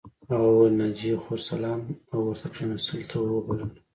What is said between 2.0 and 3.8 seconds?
او ورته کښېناستلو ته ور وبلله